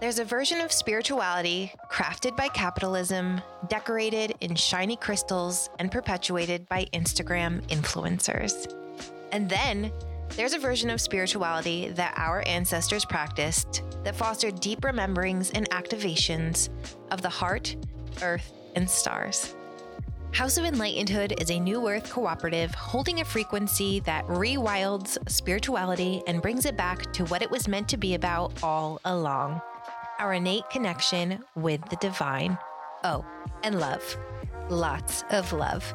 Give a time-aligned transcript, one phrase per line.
[0.00, 6.86] There's a version of spirituality crafted by capitalism, decorated in shiny crystals, and perpetuated by
[6.92, 8.74] Instagram influencers.
[9.32, 9.92] And then
[10.30, 16.70] there's a version of spirituality that our ancestors practiced that fostered deep rememberings and activations
[17.10, 17.76] of the heart,
[18.20, 19.54] earth, and stars.
[20.32, 26.42] House of Enlightenedhood is a new earth cooperative holding a frequency that rewilds spirituality and
[26.42, 29.62] brings it back to what it was meant to be about all along
[30.24, 32.56] our innate connection with the divine.
[33.04, 33.26] Oh,
[33.62, 34.16] and love.
[34.70, 35.92] Lots of love.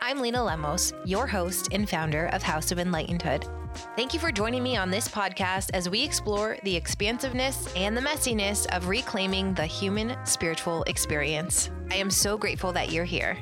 [0.00, 3.46] I'm Lena Lemos, your host and founder of House of Enlightenedhood.
[3.94, 8.00] Thank you for joining me on this podcast as we explore the expansiveness and the
[8.00, 11.70] messiness of reclaiming the human spiritual experience.
[11.90, 13.36] I am so grateful that you're here.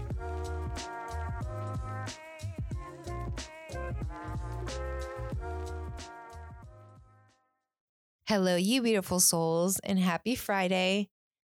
[8.29, 11.11] Hello, you beautiful souls, and happy Friday.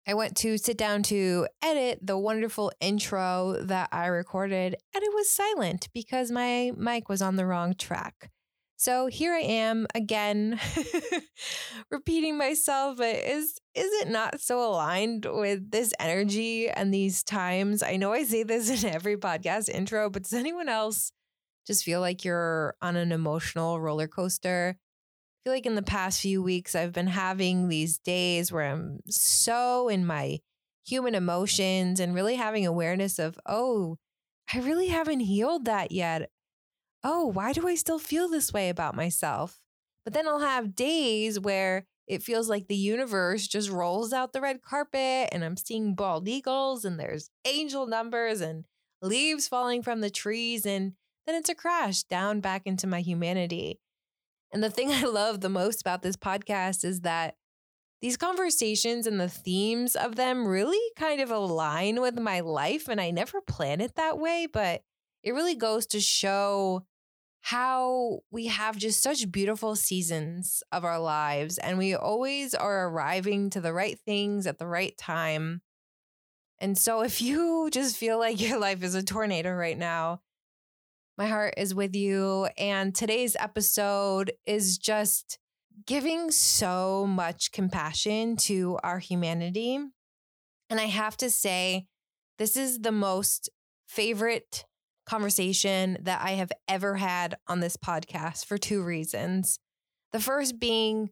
[0.06, 5.14] I went to sit down to edit the wonderful intro that I recorded, and it
[5.14, 8.32] was silent because my mic was on the wrong track.
[8.76, 10.60] So here I am again,
[11.90, 17.82] repeating myself, but is is it not so aligned with this energy and these times?
[17.82, 21.14] I know I say this in every podcast intro, but does anyone else
[21.66, 24.78] just feel like you're on an emotional roller coaster?
[25.48, 29.88] Feel like in the past few weeks, I've been having these days where I'm so
[29.88, 30.40] in my
[30.86, 33.96] human emotions and really having awareness of, oh,
[34.54, 36.32] I really haven't healed that yet.
[37.02, 39.62] Oh, why do I still feel this way about myself?
[40.04, 44.42] But then I'll have days where it feels like the universe just rolls out the
[44.42, 48.66] red carpet and I'm seeing bald eagles and there's angel numbers and
[49.02, 50.66] leaves falling from the trees.
[50.66, 50.96] And
[51.26, 53.80] then it's a crash down back into my humanity.
[54.52, 57.36] And the thing I love the most about this podcast is that
[58.02, 62.88] these conversations and the themes of them really kind of align with my life.
[62.88, 64.82] And I never plan it that way, but
[65.24, 66.86] it really goes to show
[67.42, 71.58] how we have just such beautiful seasons of our lives.
[71.58, 75.62] And we always are arriving to the right things at the right time.
[76.60, 80.22] And so if you just feel like your life is a tornado right now,
[81.18, 82.48] my heart is with you.
[82.58, 85.40] And today's episode is just
[85.86, 89.80] giving so much compassion to our humanity.
[90.70, 91.88] And I have to say,
[92.38, 93.50] this is the most
[93.88, 94.66] favorite
[95.08, 99.60] conversation that I have ever had on this podcast for two reasons.
[100.12, 101.10] The first being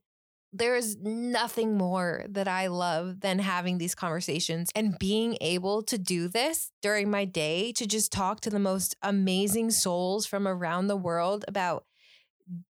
[0.57, 5.97] there is nothing more that I love than having these conversations and being able to
[5.97, 10.87] do this during my day to just talk to the most amazing souls from around
[10.87, 11.85] the world about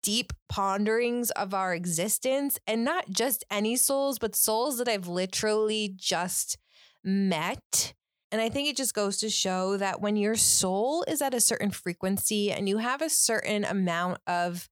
[0.04, 5.94] deep ponderings of our existence and not just any souls, but souls that I've literally
[5.96, 6.58] just
[7.04, 7.94] met.
[8.32, 11.42] And I think it just goes to show that when your soul is at a
[11.42, 14.70] certain frequency and you have a certain amount of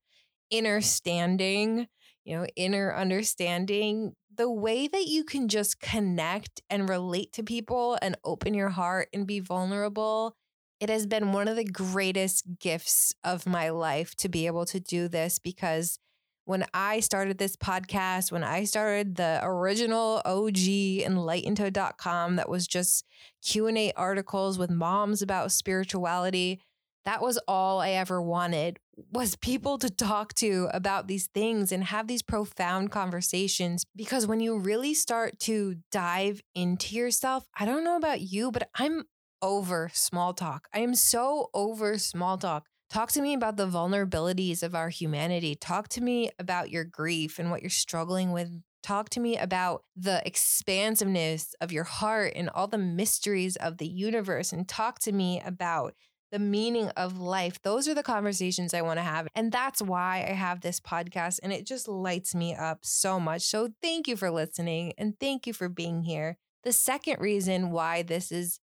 [0.50, 1.88] inner standing,
[2.30, 7.98] you know, inner understanding, the way that you can just connect and relate to people
[8.00, 10.36] and open your heart and be vulnerable,
[10.78, 14.78] it has been one of the greatest gifts of my life to be able to
[14.78, 15.98] do this because
[16.44, 23.04] when I started this podcast, when I started the original OG enlightenedhood.com that was just
[23.44, 26.60] Q&A articles with moms about spirituality,
[27.04, 28.78] that was all I ever wanted
[29.12, 34.40] was people to talk to about these things and have these profound conversations because when
[34.40, 39.04] you really start to dive into yourself, I don't know about you, but I'm
[39.42, 40.68] over small talk.
[40.74, 42.66] I am so over small talk.
[42.90, 45.54] Talk to me about the vulnerabilities of our humanity.
[45.54, 48.50] Talk to me about your grief and what you're struggling with.
[48.82, 53.86] Talk to me about the expansiveness of your heart and all the mysteries of the
[53.86, 54.52] universe.
[54.52, 55.94] And talk to me about
[56.30, 57.60] the meaning of life.
[57.62, 59.26] Those are the conversations I want to have.
[59.34, 61.40] And that's why I have this podcast.
[61.42, 63.42] And it just lights me up so much.
[63.42, 66.38] So thank you for listening and thank you for being here.
[66.62, 68.60] The second reason why this is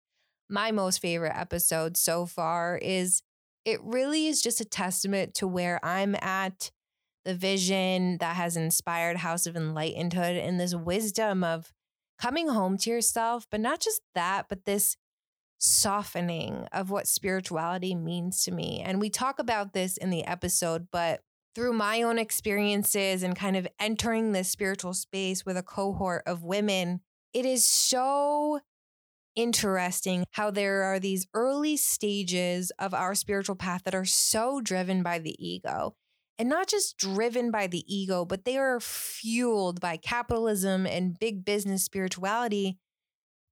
[0.48, 3.22] my most favorite episode so far is
[3.64, 6.70] it really is just a testament to where I'm at,
[7.24, 11.72] the vision that has inspired House of Enlightenedhood, and this wisdom of
[12.20, 14.96] coming home to yourself, but not just that, but this
[15.58, 18.82] softening of what spirituality means to me.
[18.84, 21.20] And we talk about this in the episode, but
[21.54, 26.44] through my own experiences and kind of entering this spiritual space with a cohort of
[26.44, 27.00] women,
[27.32, 28.60] it is so
[29.34, 35.02] interesting how there are these early stages of our spiritual path that are so driven
[35.02, 35.94] by the ego.
[36.38, 41.46] and not just driven by the ego, but they are fueled by capitalism and big
[41.46, 42.78] business spirituality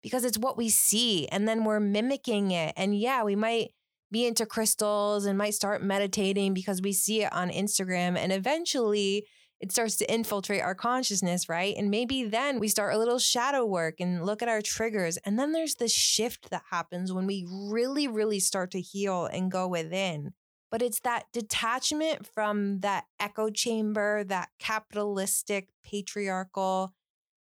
[0.04, 1.26] because it's what we see.
[1.28, 2.74] And then we're mimicking it.
[2.76, 3.70] And yeah, we might
[4.12, 8.18] be into crystals and might start meditating because we see it on Instagram.
[8.18, 9.26] And eventually,
[9.60, 11.74] it starts to infiltrate our consciousness, right?
[11.74, 15.16] And maybe then we start a little shadow work and look at our triggers.
[15.24, 19.50] And then there's this shift that happens when we really, really start to heal and
[19.50, 20.34] go within
[20.74, 26.92] but it's that detachment from that echo chamber, that capitalistic, patriarchal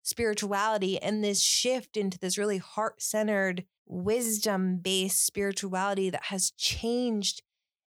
[0.09, 7.41] spirituality, and this shift into this really heart centered, wisdom based spirituality that has changed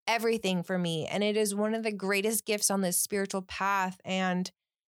[0.06, 1.06] everything for me.
[1.06, 4.00] And it is one of the greatest gifts on this spiritual path.
[4.04, 4.50] And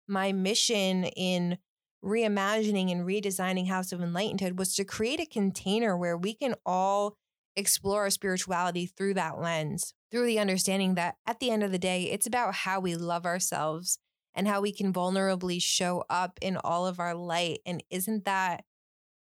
[0.08, 1.58] my mission in
[2.04, 7.16] reimagining and redesigning House of Enlightened was to create a container where we can all
[7.54, 11.78] explore our spirituality through that lens, through the understanding that at the end of the
[11.78, 13.98] day, it's about how we love ourselves
[14.34, 17.60] and how we can vulnerably show up in all of our light.
[17.66, 18.64] And isn't that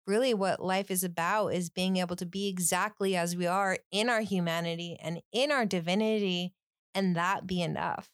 [0.05, 4.09] really what life is about is being able to be exactly as we are in
[4.09, 6.53] our humanity and in our divinity
[6.95, 8.09] and that be enough.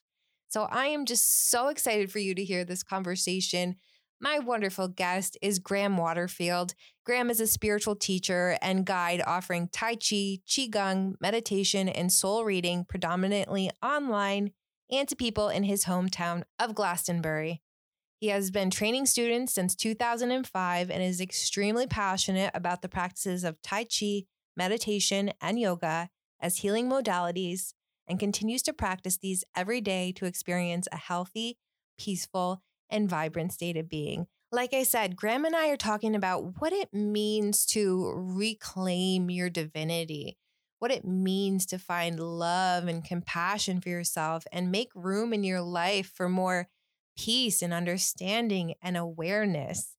[0.50, 3.76] So I am just so excited for you to hear this conversation
[4.24, 6.76] my wonderful guest is Graham Waterfield.
[7.06, 12.86] Graham is a spiritual teacher and guide offering Tai Chi, Qigong, meditation, and soul reading
[12.88, 14.52] predominantly online
[14.94, 17.62] and to people in his hometown of Glastonbury.
[18.20, 23.62] He has been training students since 2005 and is extremely passionate about the practices of
[23.62, 24.24] Tai Chi,
[24.56, 26.10] meditation, and yoga
[26.40, 27.74] as healing modalities
[28.08, 31.58] and continues to practice these every day to experience a healthy,
[31.98, 34.28] peaceful, and vibrant state of being.
[34.52, 39.50] Like I said, Graham and I are talking about what it means to reclaim your
[39.50, 40.38] divinity,
[40.84, 45.62] what it means to find love and compassion for yourself and make room in your
[45.62, 46.68] life for more
[47.18, 49.96] peace and understanding and awareness.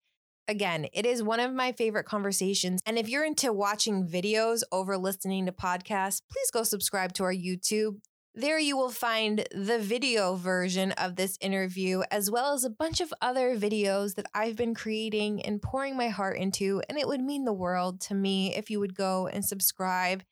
[0.46, 2.82] Again, it is one of my favorite conversations.
[2.84, 7.32] And if you're into watching videos over listening to podcasts, please go subscribe to our
[7.32, 8.00] YouTube.
[8.34, 13.00] There you will find the video version of this interview, as well as a bunch
[13.00, 16.82] of other videos that I've been creating and pouring my heart into.
[16.90, 20.25] And it would mean the world to me if you would go and subscribe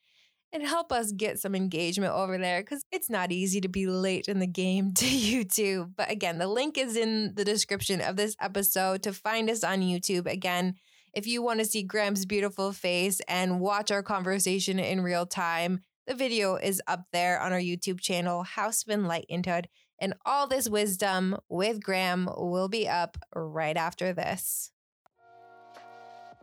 [0.53, 4.29] and help us get some engagement over there because it's not easy to be late
[4.29, 5.93] in the game to YouTube.
[5.97, 9.81] But again, the link is in the description of this episode to find us on
[9.81, 10.27] YouTube.
[10.27, 10.75] Again,
[11.15, 15.81] if you want to see Graham's beautiful face and watch our conversation in real time,
[16.07, 19.69] the video is up there on our YouTube channel, House of Enlightened,
[20.01, 24.73] and all this wisdom with Graham will be up right after this.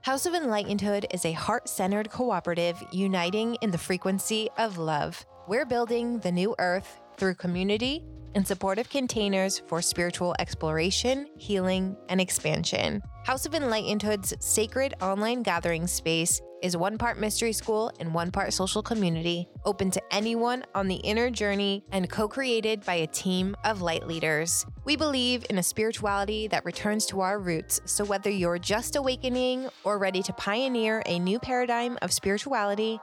[0.09, 5.23] House of Enlightened is a heart centered cooperative uniting in the frequency of love.
[5.47, 8.03] We're building the new earth through community
[8.35, 13.01] and supportive containers for spiritual exploration, healing, and expansion.
[13.25, 18.53] House of Enlightened's sacred online gathering space is one part mystery school and one part
[18.53, 23.55] social community, open to anyone on the inner journey and co created by a team
[23.63, 24.65] of light leaders.
[24.85, 29.69] We believe in a spirituality that returns to our roots, so whether you're just awakening
[29.83, 32.99] or ready to pioneer a new paradigm of spirituality,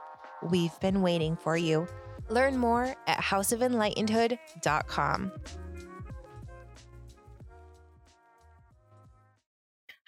[0.49, 1.87] we've been waiting for you.
[2.29, 5.31] Learn more at houseofenlightenedhood.com.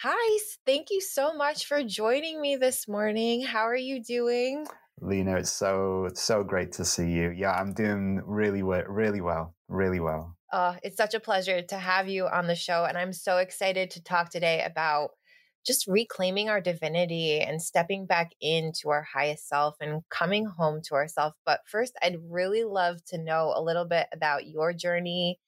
[0.01, 3.43] Hi, thank you so much for joining me this morning.
[3.43, 4.65] How are you doing?
[5.01, 7.31] Lena, it's so so great to see you.
[7.31, 10.37] Yeah, I'm doing really well, really well, really well.
[10.51, 13.91] Uh, it's such a pleasure to have you on the show, and I'm so excited
[13.91, 15.11] to talk today about
[15.65, 20.95] just reclaiming our divinity and stepping back into our highest self and coming home to
[20.95, 21.35] ourselves.
[21.45, 25.39] But first, I'd really love to know a little bit about your journey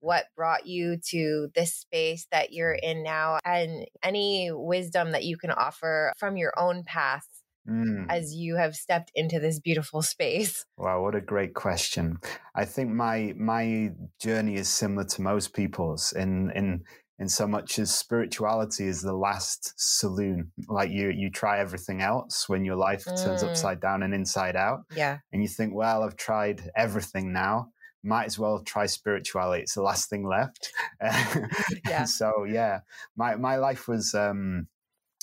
[0.00, 5.36] what brought you to this space that you're in now and any wisdom that you
[5.36, 7.26] can offer from your own path
[7.68, 8.06] mm.
[8.08, 12.16] as you have stepped into this beautiful space wow what a great question
[12.54, 16.82] i think my my journey is similar to most people's in in
[17.20, 22.48] in so much as spirituality is the last saloon like you you try everything else
[22.48, 23.24] when your life mm.
[23.24, 27.68] turns upside down and inside out yeah and you think well i've tried everything now
[28.02, 29.62] might as well try spirituality.
[29.62, 30.72] It's the last thing left.
[31.88, 32.04] yeah.
[32.04, 32.80] so yeah,
[33.16, 34.68] my my life was um,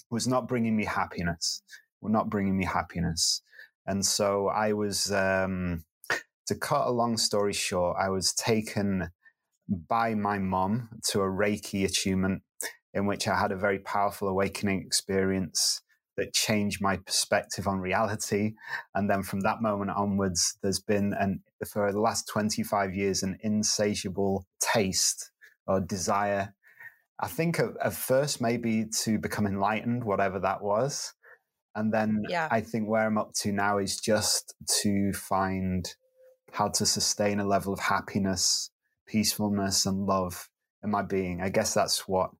[0.09, 1.61] was not bringing me happiness.
[2.01, 3.41] Were not bringing me happiness,
[3.85, 5.11] and so I was.
[5.11, 5.83] Um,
[6.47, 9.09] to cut a long story short, I was taken
[9.67, 12.43] by my mom to a Reiki attunement
[12.93, 15.81] in which I had a very powerful awakening experience
[16.17, 18.53] that changed my perspective on reality.
[18.93, 23.37] And then from that moment onwards, there's been an for the last 25 years an
[23.41, 25.31] insatiable taste
[25.67, 26.53] or desire.
[27.19, 31.13] I think at, first maybe to become enlightened, whatever that was.
[31.75, 32.47] And then yeah.
[32.51, 35.85] I think where I'm up to now is just to find
[36.53, 38.69] how to sustain a level of happiness,
[39.07, 40.49] peacefulness, and love
[40.83, 41.41] in my being.
[41.41, 42.31] I guess that's what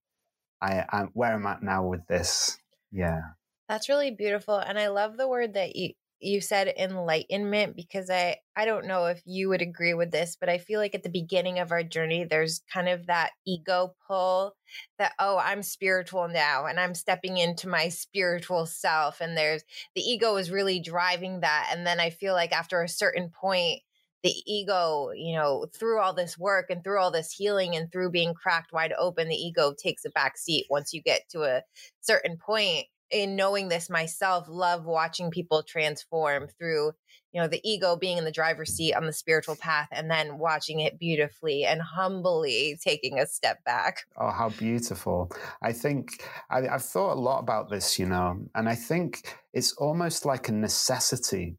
[0.62, 2.57] I am, where I'm at now with this.
[2.91, 3.22] Yeah.
[3.67, 4.57] That's really beautiful.
[4.57, 9.07] And I love the word that you, you said enlightenment because I I don't know
[9.07, 11.84] if you would agree with this, but I feel like at the beginning of our
[11.84, 14.55] journey there's kind of that ego pull
[14.98, 19.63] that oh, I'm spiritual now and I'm stepping into my spiritual self and there's
[19.95, 23.81] the ego is really driving that and then I feel like after a certain point
[24.25, 28.10] the ego, you know, through all this work and through all this healing and through
[28.10, 31.62] being cracked wide open, the ego takes a back seat once you get to a
[32.01, 36.91] certain point in knowing this myself love watching people transform through
[37.34, 40.39] you know the ego being in the driver's seat on the spiritual path and then
[40.39, 44.05] watching it beautifully and humbly taking a step back.
[44.17, 45.32] Oh how beautiful.
[45.62, 49.74] I think I, i've thought a lot about this you know and i think it's
[49.74, 51.58] almost like a necessity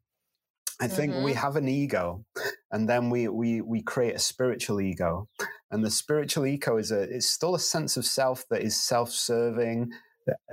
[0.80, 1.25] I think mm-hmm.
[1.25, 2.25] we have an ego,
[2.71, 5.28] and then we we we create a spiritual ego,
[5.71, 9.90] and the spiritual ego is a it's still a sense of self that is self-serving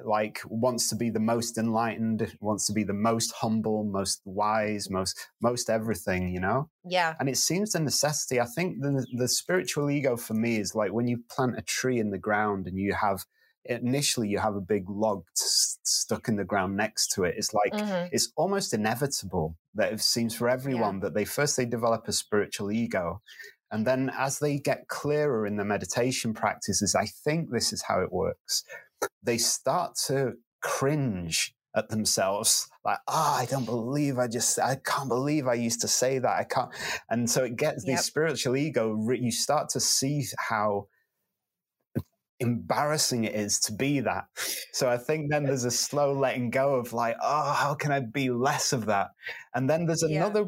[0.05, 4.89] like wants to be the most enlightened wants to be the most humble most wise
[4.89, 9.27] most most everything you know yeah and it seems a necessity i think the the
[9.27, 12.77] spiritual ego for me is like when you plant a tree in the ground and
[12.77, 13.25] you have
[13.65, 15.43] initially you have a big log t-
[15.83, 18.07] stuck in the ground next to it it's like mm-hmm.
[18.11, 21.01] it's almost inevitable that it seems for everyone yeah.
[21.01, 23.21] that they first they develop a spiritual ego
[23.71, 28.01] and then as they get clearer in the meditation practices i think this is how
[28.01, 28.63] it works
[29.21, 34.75] they start to cringe at themselves like ah oh, i don't believe i just i
[34.85, 36.69] can't believe i used to say that i can't
[37.09, 37.97] and so it gets yep.
[37.97, 40.85] the spiritual ego you start to see how
[42.43, 44.25] embarrassing it is to be that
[44.71, 47.99] so i think then there's a slow letting go of like oh how can i
[47.99, 49.09] be less of that
[49.55, 50.45] and then there's another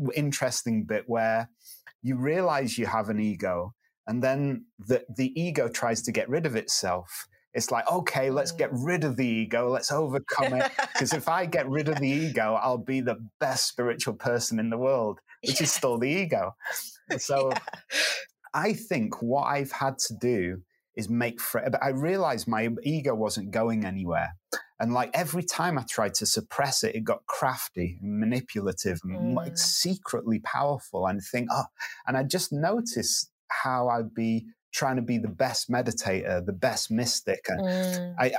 [0.00, 0.10] yeah.
[0.14, 1.48] interesting bit where
[2.02, 3.74] you realize you have an ego
[4.06, 8.52] and then the, the ego tries to get rid of itself it's like, okay, let's
[8.52, 8.86] get mm.
[8.86, 10.70] rid of the ego, let's overcome it.
[10.92, 14.70] Because if I get rid of the ego, I'll be the best spiritual person in
[14.70, 16.54] the world, which is still the ego.
[17.18, 17.58] So yeah.
[18.54, 20.62] I think what I've had to do
[20.98, 21.70] is make friends.
[21.72, 24.34] But I realized my ego wasn't going anywhere.
[24.80, 29.16] And like every time I tried to suppress it, it got crafty and manipulative and
[29.16, 29.34] mm.
[29.34, 31.06] like secretly powerful.
[31.06, 31.64] And think, oh,
[32.06, 36.90] and I just noticed how I'd be trying to be the best meditator, the best
[36.90, 37.44] mystic.
[37.48, 38.14] Mm.
[38.18, 38.32] I,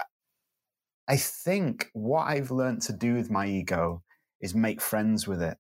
[1.07, 4.03] I think what I've learned to do with my ego
[4.41, 5.57] is make friends with it.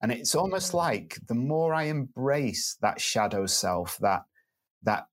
[0.00, 0.76] And it's almost mm.
[0.76, 4.22] like the more I embrace that shadow self, that,
[4.84, 5.06] that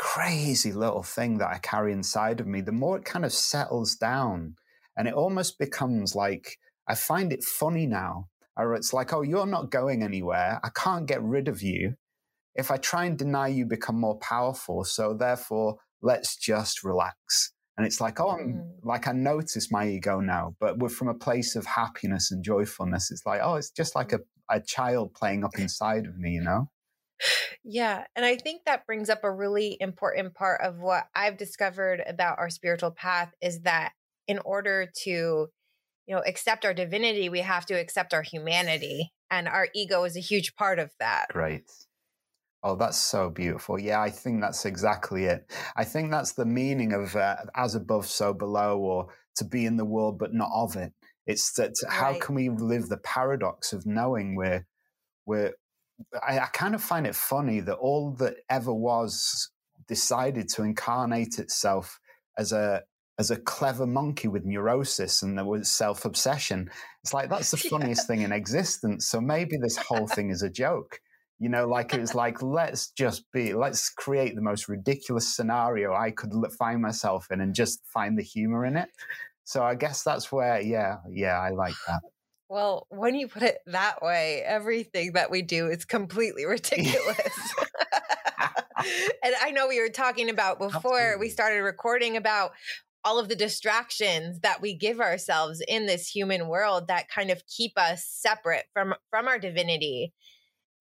[0.00, 3.96] crazy little thing that I carry inside of me, the more it kind of settles
[3.96, 4.56] down.
[4.96, 6.56] And it almost becomes like,
[6.88, 8.28] I find it funny now.
[8.56, 10.58] Or it's like, oh, you're not going anywhere.
[10.64, 11.96] I can't get rid of you
[12.54, 14.84] if I try and deny you, become more powerful.
[14.84, 17.52] So therefore, let's just relax.
[17.76, 18.70] And it's like, oh, I'm, mm.
[18.82, 23.10] like I notice my ego now, but we're from a place of happiness and joyfulness.
[23.10, 26.42] It's like, oh, it's just like a, a child playing up inside of me, you
[26.42, 26.70] know?
[27.64, 28.04] Yeah.
[28.16, 32.38] And I think that brings up a really important part of what I've discovered about
[32.38, 33.92] our spiritual path is that
[34.26, 39.12] in order to, you know, accept our divinity, we have to accept our humanity.
[39.30, 41.26] And our ego is a huge part of that.
[41.34, 41.62] Right.
[42.62, 43.78] Oh, that's so beautiful.
[43.78, 45.50] Yeah, I think that's exactly it.
[45.76, 49.76] I think that's the meaning of uh, as above, so below, or to be in
[49.76, 50.92] the world but not of it.
[51.26, 51.92] It's that right.
[51.92, 54.66] how can we live the paradox of knowing we're,
[55.26, 55.52] we're,
[56.26, 59.50] I, I kind of find it funny that all that ever was
[59.88, 61.98] decided to incarnate itself
[62.38, 62.82] as a,
[63.18, 66.70] as a clever monkey with neurosis and there was self obsession.
[67.02, 68.06] It's like that's the funniest yeah.
[68.06, 69.06] thing in existence.
[69.06, 71.00] So maybe this whole thing is a joke.
[71.38, 75.94] You know, like it was like, let's just be, let's create the most ridiculous scenario
[75.94, 78.88] I could find myself in and just find the humor in it.
[79.44, 82.02] So I guess that's where, yeah, yeah, I like that.
[82.50, 87.54] Well, when you put it that way, everything that we do is completely ridiculous.
[89.22, 91.26] and I know we were talking about before Absolutely.
[91.26, 92.50] we started recording about
[93.04, 97.40] all of the distractions that we give ourselves in this human world that kind of
[97.46, 100.12] keep us separate from from our divinity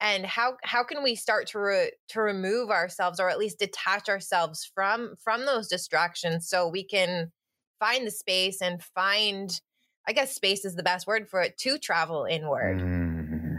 [0.01, 4.09] and how how can we start to re, to remove ourselves or at least detach
[4.09, 7.31] ourselves from from those distractions so we can
[7.79, 9.61] find the space and find
[10.07, 12.79] I guess space is the best word for it to travel inward.
[12.81, 13.57] Mm.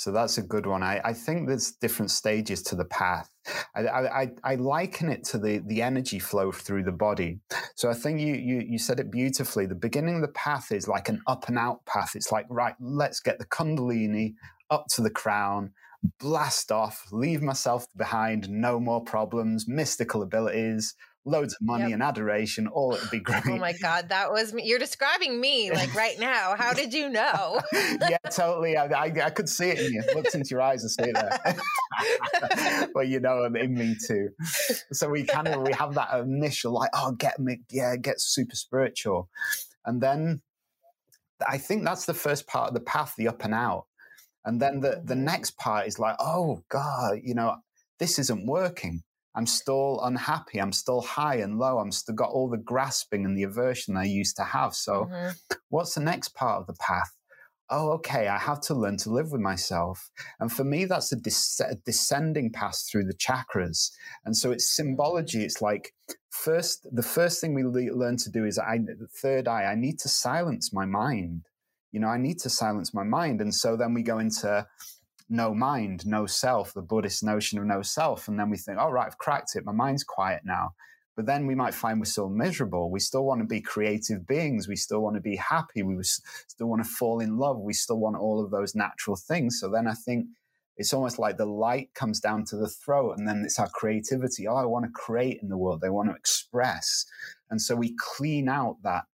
[0.00, 0.82] So that's a good one.
[0.82, 3.28] I, I think there's different stages to the path.
[3.74, 7.40] I, I, I liken it to the, the energy flow through the body.
[7.74, 9.66] So I think you, you, you said it beautifully.
[9.66, 12.12] The beginning of the path is like an up and out path.
[12.14, 14.36] It's like, right, let's get the Kundalini
[14.70, 15.72] up to the crown,
[16.18, 21.92] blast off, leave myself behind, no more problems, mystical abilities, loads of money yep.
[21.94, 22.66] and adoration.
[22.66, 23.42] All it would be great.
[23.50, 24.62] Oh my God, that was me.
[24.64, 26.54] You're describing me like right now.
[26.56, 27.60] How did you know?
[27.72, 28.76] yeah, totally.
[28.76, 30.02] I, I, I, could see it in you.
[30.14, 32.88] Looked into your eyes and see it there.
[32.94, 34.28] but you know, in me too.
[34.92, 38.56] So we kind of we have that initial like, oh, get me, yeah, get super
[38.56, 39.28] spiritual,
[39.84, 40.42] and then
[41.46, 43.86] I think that's the first part of the path, the up and out.
[44.44, 45.24] And then the, the mm-hmm.
[45.24, 47.56] next part is like, oh God, you know,
[47.98, 49.02] this isn't working.
[49.34, 50.60] I'm still unhappy.
[50.60, 51.78] I'm still high and low.
[51.78, 54.74] I'm still got all the grasping and the aversion I used to have.
[54.74, 55.30] So, mm-hmm.
[55.68, 57.10] what's the next part of the path?
[57.72, 58.26] Oh, okay.
[58.26, 60.10] I have to learn to live with myself.
[60.40, 61.16] And for me, that's a,
[61.64, 63.92] a descending path through the chakras.
[64.24, 65.38] And so it's symbology.
[65.38, 65.44] Mm-hmm.
[65.44, 65.92] It's like
[66.30, 69.76] first, the first thing we le- learn to do is I, the third eye, I
[69.76, 71.46] need to silence my mind.
[71.92, 73.40] You know, I need to silence my mind.
[73.40, 74.66] And so then we go into
[75.30, 78.28] no mind, no self, the Buddhist notion of no self.
[78.28, 79.64] And then we think, oh, right, I've cracked it.
[79.64, 80.74] My mind's quiet now.
[81.16, 82.90] But then we might find we're still miserable.
[82.90, 84.68] We still want to be creative beings.
[84.68, 85.82] We still want to be happy.
[85.82, 87.58] We still want to fall in love.
[87.58, 89.60] We still want all of those natural things.
[89.60, 90.26] So then I think
[90.76, 94.48] it's almost like the light comes down to the throat and then it's our creativity.
[94.48, 95.82] Oh, I want to create in the world.
[95.84, 97.04] I want to express.
[97.50, 99.04] And so we clean out that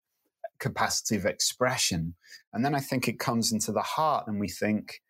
[0.60, 2.14] capacity of expression.
[2.52, 5.02] And then I think it comes into the heart and we think,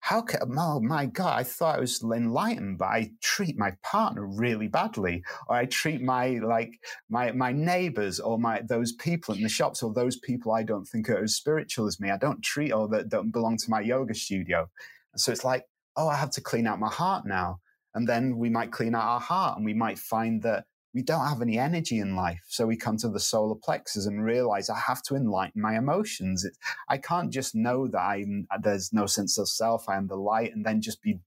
[0.00, 4.26] how can, oh my God, I thought I was enlightened, but I treat my partner
[4.26, 9.42] really badly, or I treat my, like, my, my neighbors or my, those people in
[9.42, 12.10] the shops or those people I don't think are as spiritual as me.
[12.10, 14.68] I don't treat or that don't belong to my yoga studio.
[15.12, 15.64] And so it's like,
[15.96, 17.60] oh, I have to clean out my heart now.
[17.94, 20.64] And then we might clean out our heart and we might find that
[20.94, 22.42] we don't have any energy in life.
[22.48, 26.44] So we come to the solar plexus and realize I have to enlighten my emotions.
[26.44, 26.56] It,
[26.88, 30.54] I can't just know that I'm, there's no sense of self, I am the light,
[30.54, 31.20] and then just be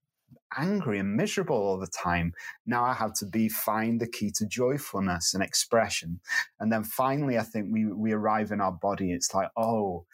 [0.58, 2.34] angry and miserable all the time.
[2.65, 6.19] Now I have to be find the key to joyfulness and expression.
[6.60, 9.12] And then finally, I think we, we arrive in our body.
[9.12, 10.06] It's like, oh,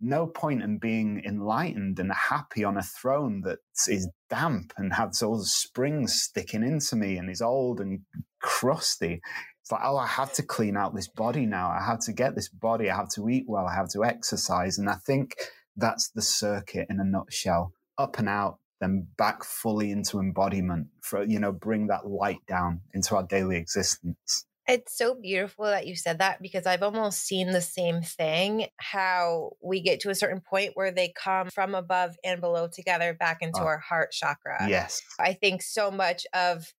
[0.00, 5.22] no point in being enlightened and happy on a throne that is damp and has
[5.22, 8.00] all the springs sticking into me and is old and
[8.42, 9.20] crusty.
[9.60, 11.70] It's like, oh, I have to clean out this body now.
[11.70, 12.90] I have to get this body.
[12.90, 13.66] I have to eat well.
[13.66, 14.76] I have to exercise.
[14.76, 15.36] And I think
[15.76, 21.22] that's the circuit in a nutshell up and out, then back fully into embodiment for,
[21.22, 24.46] you know, bring that light down into our daily existence.
[24.68, 29.52] It's so beautiful that you said that because I've almost seen the same thing how
[29.60, 33.38] we get to a certain point where they come from above and below together back
[33.42, 34.68] into oh, our heart chakra.
[34.68, 35.02] Yes.
[35.18, 36.72] I think so much of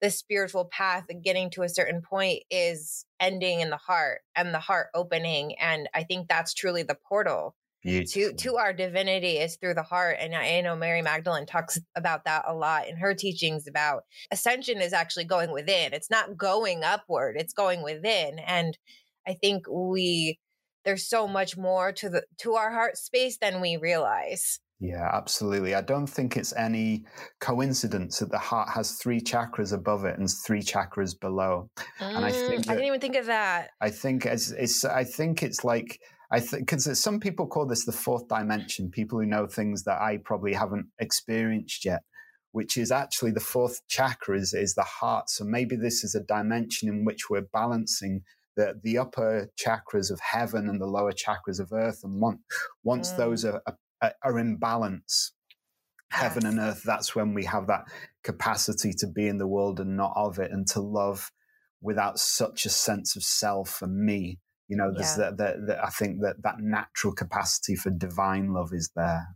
[0.00, 4.54] the spiritual path and getting to a certain point is ending in the heart and
[4.54, 5.58] the heart opening.
[5.58, 10.16] And I think that's truly the portal to to our divinity is through the heart
[10.18, 14.80] and i know mary magdalene talks about that a lot in her teachings about ascension
[14.80, 18.76] is actually going within it's not going upward it's going within and
[19.26, 20.38] i think we
[20.84, 25.74] there's so much more to the to our heart space than we realize yeah, absolutely.
[25.74, 27.04] I don't think it's any
[27.40, 31.68] coincidence that the heart has three chakras above it and three chakras below.
[32.00, 33.70] Mm, and I think that, I didn't even think of that.
[33.80, 37.86] I think it's, it's I think it's like I think because some people call this
[37.86, 42.02] the fourth dimension, people who know things that I probably haven't experienced yet,
[42.52, 45.30] which is actually the fourth chakra is, is the heart.
[45.30, 48.22] So maybe this is a dimension in which we're balancing
[48.56, 52.00] the, the upper chakras of heaven and the lower chakras of earth.
[52.04, 52.40] And once,
[52.82, 53.16] once mm.
[53.16, 55.32] those are, are, are, in balance,
[56.10, 56.52] heaven yes.
[56.52, 57.84] and earth, that's when we have that
[58.22, 61.30] capacity to be in the world and not of it and to love
[61.80, 65.30] without such a sense of self and me you know, there's yeah.
[65.30, 69.26] that, that, I think that that natural capacity for divine love is there.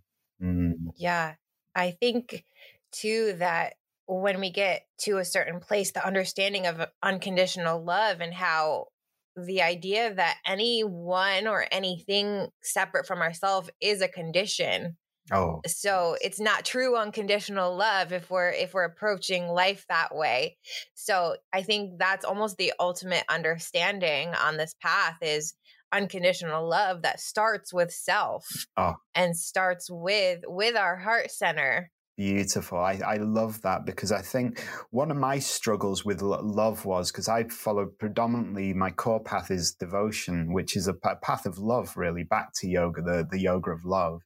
[0.43, 0.75] Mm.
[0.97, 1.35] Yeah.
[1.75, 2.45] I think
[2.93, 3.75] too that
[4.07, 8.89] when we get to a certain place, the understanding of unconditional love and how
[9.37, 14.97] the idea that anyone or anything separate from ourselves is a condition
[15.31, 15.61] Oh.
[15.67, 20.57] So it's not true unconditional love if we're if we're approaching life that way.
[20.95, 25.55] So I think that's almost the ultimate understanding on this path is
[25.93, 28.95] unconditional love that starts with self oh.
[29.15, 32.79] and starts with with our heart center Beautiful.
[32.79, 37.29] I, I love that because I think one of my struggles with love was because
[37.29, 42.23] I followed predominantly my core path is devotion, which is a path of love, really,
[42.23, 44.21] back to yoga, the, the yoga of love.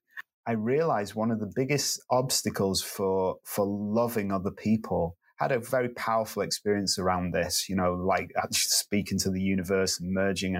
[0.48, 5.90] I realized one of the biggest obstacles for for loving other people had a very
[5.90, 10.54] powerful experience around this, you know, like speaking to the universe and merging.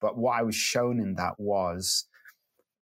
[0.00, 2.06] But what I was shown in that was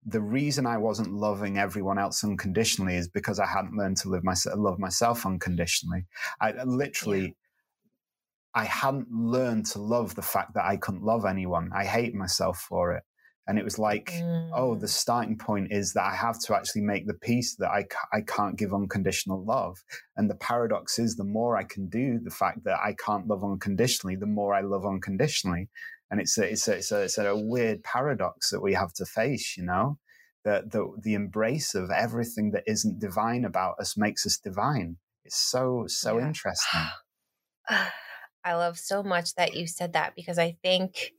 [0.06, 4.24] the reason I wasn't loving everyone else unconditionally is because I hadn't learned to live
[4.24, 6.06] myself, love myself unconditionally.
[6.40, 7.30] I uh, literally, yeah.
[8.54, 11.72] I hadn't learned to love the fact that I couldn't love anyone.
[11.74, 13.04] I hate myself for it.
[13.48, 14.50] And it was like, mm.
[14.56, 14.90] oh, the mm.
[14.90, 18.58] starting point is that I have to actually make the peace that I, I can't
[18.58, 19.78] give unconditional love.
[20.18, 23.44] And the paradox is the more I can do the fact that I can't love
[23.44, 25.70] unconditionally, the more I love unconditionally
[26.12, 29.06] and it's a, it's a, it's a, it's a weird paradox that we have to
[29.06, 29.98] face you know
[30.44, 35.38] that the, the embrace of everything that isn't divine about us makes us divine it's
[35.38, 36.28] so so yeah.
[36.28, 36.82] interesting
[38.44, 41.12] i love so much that you said that because i think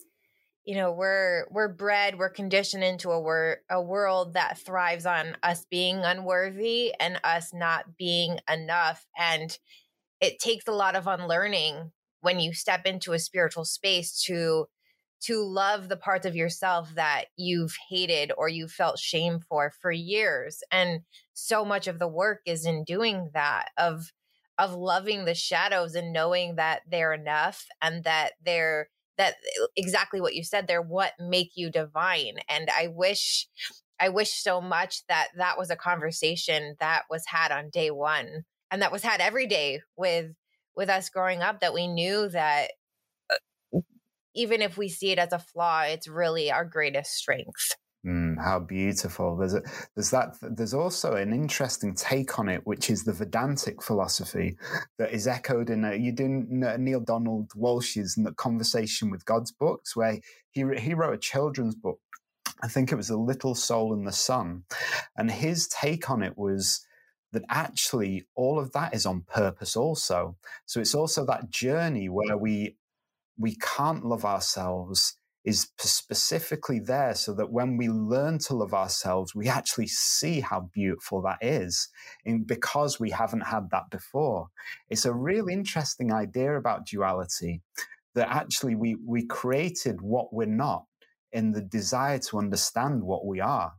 [0.66, 5.36] you know we're we're bred we're conditioned into a wor- a world that thrives on
[5.42, 9.58] us being unworthy and us not being enough and
[10.20, 14.66] it takes a lot of unlearning when you step into a spiritual space to
[15.22, 19.92] to love the parts of yourself that you've hated or you felt shame for for
[19.92, 21.00] years and
[21.32, 24.12] so much of the work is in doing that of
[24.58, 30.20] of loving the shadows and knowing that they're enough and that they're that uh, exactly
[30.20, 33.48] what you said they're what make you divine and i wish
[34.00, 38.44] i wish so much that that was a conversation that was had on day 1
[38.70, 40.32] and that was had every day with
[40.76, 42.70] with us growing up that we knew that
[44.36, 47.74] even if we see it as a flaw, it's really our greatest strength.
[48.06, 49.36] Mm, how beautiful!
[49.36, 49.62] There's a,
[49.96, 50.36] there's that.
[50.40, 54.56] There's also an interesting take on it, which is the Vedantic philosophy
[54.98, 60.64] that is echoed in a, you Neale Donald Walsch's Conversation with God's books, where he
[60.78, 61.98] he wrote a children's book.
[62.62, 64.62] I think it was A Little Soul in the Sun,
[65.16, 66.86] and his take on it was
[67.32, 70.36] that actually all of that is on purpose also.
[70.64, 72.76] So it's also that journey where we
[73.36, 75.16] we can't love ourselves
[75.46, 80.68] is specifically there so that when we learn to love ourselves, we actually see how
[80.74, 81.88] beautiful that is
[82.24, 84.48] in, because we haven't had that before.
[84.90, 87.62] It's a real interesting idea about duality
[88.16, 90.84] that actually we, we created what we're not
[91.30, 93.74] in the desire to understand what we are.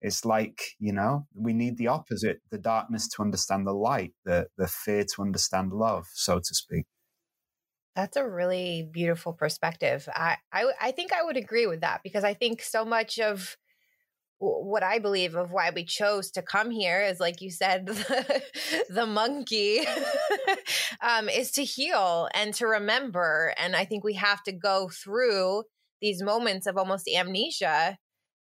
[0.00, 4.46] It's like, you know, we need the opposite the darkness to understand the light, the,
[4.56, 6.86] the fear to understand love, so to speak.
[7.98, 10.08] That's a really beautiful perspective.
[10.14, 13.56] I, I, I think I would agree with that because I think so much of
[14.38, 18.42] what I believe of why we chose to come here is like you said, the,
[18.88, 19.80] the monkey
[21.00, 23.52] um, is to heal and to remember.
[23.58, 25.64] And I think we have to go through
[26.00, 27.98] these moments of almost amnesia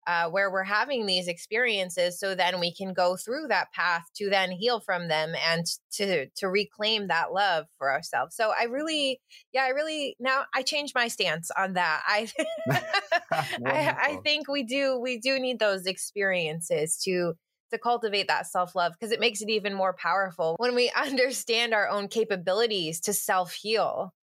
[0.08, 4.30] uh, where we're having these experiences so then we can go through that path to
[4.30, 8.36] then heal from them and to to reclaim that love for ourselves.
[8.36, 9.20] So i really
[9.54, 12.02] yeah i really now i changed my stance on that.
[12.08, 12.30] I
[13.32, 17.34] I, I think we do we do need those experiences to
[17.72, 21.74] to cultivate that self love because it makes it even more powerful when we understand
[21.74, 24.14] our own capabilities to self heal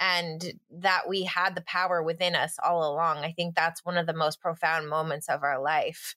[0.00, 3.18] and that we had the power within us all along.
[3.18, 6.16] I think that's one of the most profound moments of our life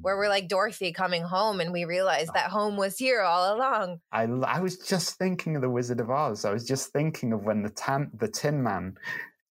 [0.00, 0.30] where we're mm.
[0.30, 4.00] like Dorothy coming home and we realize that home was here all along.
[4.12, 6.44] I, I was just thinking of the Wizard of Oz.
[6.44, 8.96] I was just thinking of when the tan, the Tin Man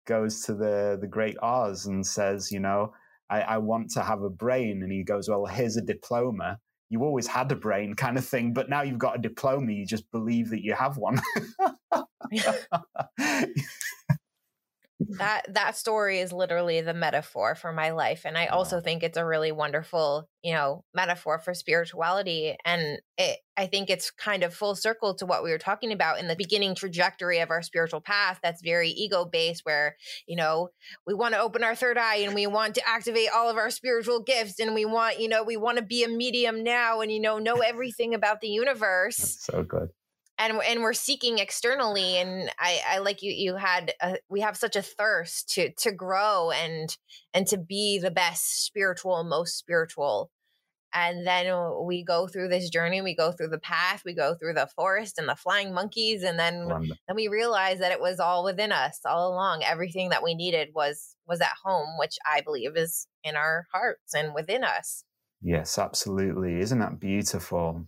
[0.06, 2.94] goes to the the Great Oz and says, you know,
[3.30, 6.60] I, I want to have a brain, and he goes, well, here's a diploma.
[6.90, 9.72] You always had a brain, kind of thing, but now you've got a diploma.
[9.72, 11.20] You just believe that you have one.
[15.18, 19.18] that that story is literally the metaphor for my life and i also think it's
[19.18, 24.54] a really wonderful you know metaphor for spirituality and it i think it's kind of
[24.54, 28.00] full circle to what we were talking about in the beginning trajectory of our spiritual
[28.00, 30.70] path that's very ego based where you know
[31.06, 33.70] we want to open our third eye and we want to activate all of our
[33.70, 37.12] spiritual gifts and we want you know we want to be a medium now and
[37.12, 39.18] you know know everything about the universe.
[39.18, 39.90] that's so good
[40.38, 44.58] and and we're seeking externally and i i like you you had a, we have
[44.58, 46.98] such a thirst to to grow and
[47.34, 50.32] and to be the best spiritual most spiritual.
[50.98, 51.54] And then
[51.86, 55.18] we go through this journey we go through the path we go through the forest
[55.18, 59.02] and the flying monkeys and then then we realize that it was all within us
[59.06, 59.62] all along.
[59.64, 64.14] Everything that we needed was was at home which i believe is in our hearts
[64.14, 65.04] and within us.
[65.42, 66.62] Yes absolutely.
[66.62, 67.86] Isn't that beautiful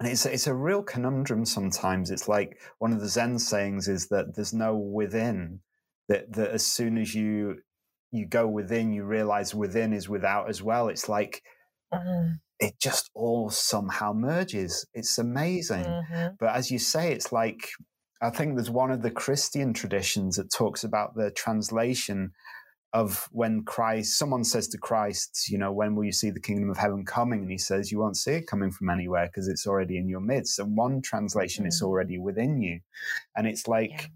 [0.00, 2.10] and it's it's a real conundrum sometimes.
[2.10, 5.60] It's like one of the Zen sayings is that there's no within.
[6.08, 7.56] That that as soon as you
[8.10, 10.88] you go within, you realize within is without as well.
[10.88, 11.42] It's like
[11.92, 12.34] mm-hmm.
[12.58, 14.86] it just all somehow merges.
[14.94, 15.84] It's amazing.
[15.84, 16.34] Mm-hmm.
[16.38, 17.68] But as you say, it's like
[18.20, 22.32] I think there's one of the Christian traditions that talks about the translation
[22.94, 26.70] of when Christ, someone says to Christ, you know, when will you see the kingdom
[26.70, 27.40] of heaven coming?
[27.40, 30.20] And he says, you won't see it coming from anywhere because it's already in your
[30.20, 30.60] midst.
[30.60, 31.66] And one translation, mm.
[31.66, 32.80] it's already within you.
[33.36, 34.06] And it's like, yeah.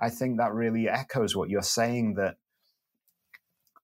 [0.00, 2.34] I think that really echoes what you're saying that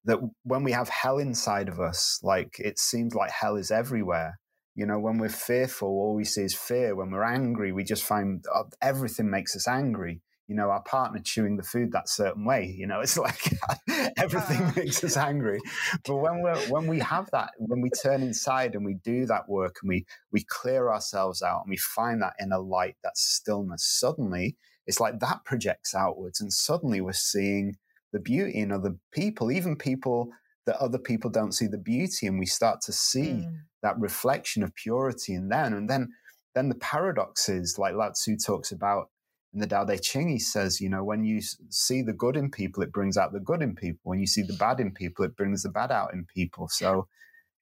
[0.07, 4.41] that when we have hell inside of us, like it seems like hell is everywhere.
[4.75, 6.97] You know, when we're fearful, all we see is fear.
[6.97, 11.21] When we're angry, we just find uh, everything makes us angry you know, our partner
[11.25, 12.75] chewing the food that certain way.
[12.77, 13.53] You know, it's like
[14.19, 14.73] everything uh.
[14.75, 15.61] makes us angry.
[16.05, 19.49] But when we when we have that, when we turn inside and we do that
[19.49, 23.85] work and we we clear ourselves out and we find that inner light, that stillness,
[23.85, 24.57] suddenly
[24.89, 27.77] it's like that projects outwards, and suddenly we're seeing
[28.13, 30.31] the beauty in other people, even people
[30.67, 33.55] that other people don't see the beauty, and we start to see mm.
[33.85, 36.09] that reflection of purity in them, and then
[36.57, 39.11] then the paradox is like Lao Tzu talks about
[39.53, 42.51] in the Tao Te Ching, he says, you know, when you see the good in
[42.51, 44.01] people, it brings out the good in people.
[44.05, 46.69] When you see the bad in people, it brings the bad out in people.
[46.69, 47.09] So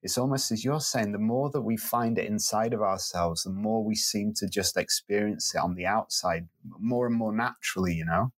[0.03, 3.51] it's almost as you're saying, the more that we find it inside of ourselves, the
[3.51, 6.49] more we seem to just experience it on the outside
[6.79, 8.33] more and more naturally, you know?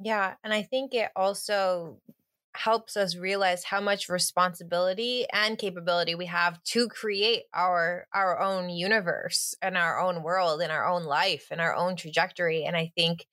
[0.00, 0.34] Yeah.
[0.44, 1.98] And I think it also
[2.54, 8.68] helps us realize how much responsibility and capability we have to create our our own
[8.68, 12.90] universe and our own world and our own life and our own trajectory and i
[12.94, 13.26] think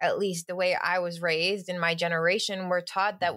[0.00, 3.34] at least the way i was raised in my generation we're taught that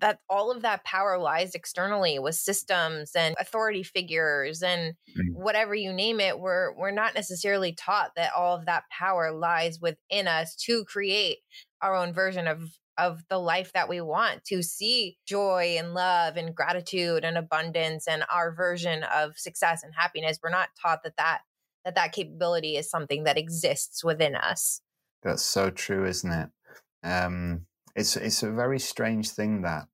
[0.00, 5.32] that all of that power lies externally with systems and authority figures and mm.
[5.32, 9.80] whatever you name it we're we're not necessarily taught that all of that power lies
[9.80, 11.38] within us to create
[11.80, 16.36] our own version of of the life that we want to see joy and love
[16.36, 20.38] and gratitude and abundance and our version of success and happiness.
[20.42, 21.40] We're not taught that that
[21.84, 24.80] that that capability is something that exists within us.
[25.22, 26.48] That's so true isn't it?
[27.02, 29.84] Um it's it's a very strange thing that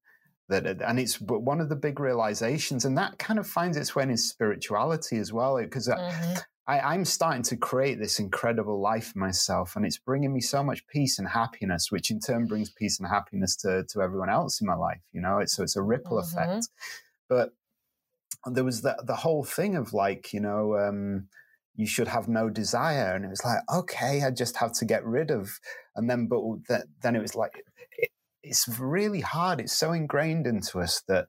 [0.48, 4.02] that and it's one of the big realizations and that kind of finds its way
[4.02, 6.34] in spirituality as well because mm-hmm.
[6.78, 10.62] I, am starting to create this incredible life for myself, and it's bringing me so
[10.62, 14.60] much peace and happiness, which in turn brings peace and happiness to, to everyone else
[14.60, 15.00] in my life.
[15.12, 16.38] You know, it's, so it's a ripple mm-hmm.
[16.38, 16.68] effect.
[17.28, 17.50] But
[18.46, 21.28] there was the, the whole thing of like, you know, um,
[21.74, 23.14] you should have no desire.
[23.14, 25.50] And it was like, okay, I just have to get rid of.
[25.96, 27.64] And then, but that, then it was like,
[27.98, 28.10] it,
[28.42, 29.60] it's really hard.
[29.60, 31.26] It's so ingrained into us that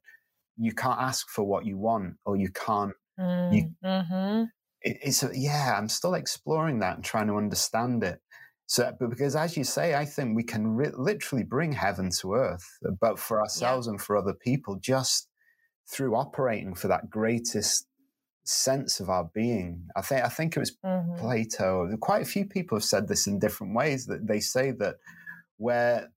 [0.58, 4.44] you can't ask for what you want or you can't, mm, you, mm-hmm
[4.84, 8.22] it's a, yeah, I'm still exploring that and trying to understand it.
[8.66, 12.34] So, but because as you say, I think we can re- literally bring heaven to
[12.36, 13.92] earth, uh, but for ourselves yeah.
[13.92, 15.28] and for other people, just
[15.90, 17.88] through operating for that greatest
[18.46, 19.88] sense of our being.
[19.96, 21.20] I think I think it was mm-hmm.
[21.20, 21.96] Plato.
[22.00, 24.06] Quite a few people have said this in different ways.
[24.06, 24.96] That they say that
[25.58, 26.10] where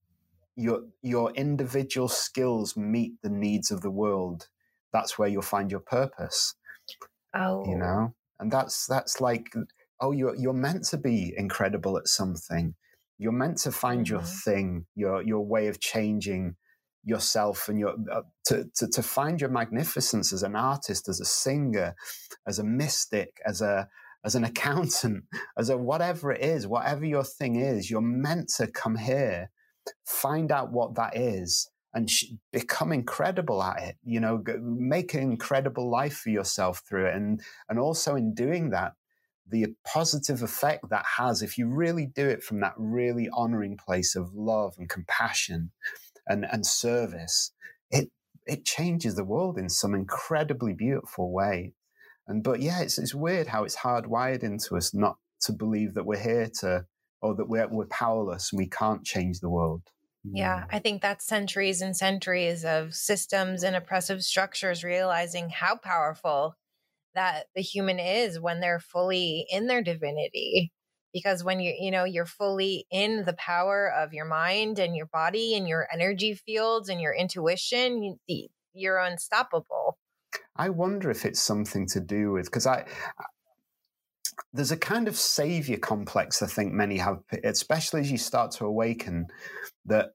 [0.54, 4.46] your your individual skills meet the needs of the world,
[4.92, 6.54] that's where you'll find your purpose.
[7.34, 9.52] Oh, you know and that's that's like
[10.00, 12.74] oh you're you're meant to be incredible at something
[13.18, 14.14] you're meant to find mm-hmm.
[14.14, 16.56] your thing your your way of changing
[17.04, 21.24] yourself and your uh, to, to to find your magnificence as an artist as a
[21.24, 21.94] singer
[22.46, 23.88] as a mystic as a
[24.24, 25.24] as an accountant
[25.58, 29.50] as a whatever it is whatever your thing is you're meant to come here
[30.06, 32.10] find out what that is and
[32.52, 37.40] become incredible at it you know make an incredible life for yourself through it and
[37.68, 38.92] and also in doing that
[39.48, 44.16] the positive effect that has if you really do it from that really honoring place
[44.16, 45.70] of love and compassion
[46.26, 47.52] and and service
[47.90, 48.10] it
[48.46, 51.72] it changes the world in some incredibly beautiful way.
[52.26, 56.06] And but yeah it's it's weird how it's hardwired into us not to believe that
[56.06, 56.86] we're here to
[57.20, 59.82] or that we're, we're powerless and we can't change the world
[60.32, 60.66] yeah, mm.
[60.70, 66.56] I think that's centuries and centuries of systems and oppressive structures realizing how powerful
[67.14, 70.72] that the human is when they're fully in their divinity.
[71.12, 75.06] Because when you you know you're fully in the power of your mind and your
[75.06, 79.98] body and your energy fields and your intuition, you, you're unstoppable.
[80.56, 82.86] I wonder if it's something to do with because I
[84.52, 88.64] there's a kind of savior complex I think many have, especially as you start to
[88.64, 89.26] awaken,
[89.86, 90.10] that